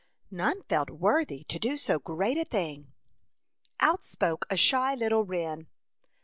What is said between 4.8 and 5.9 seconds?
little wren.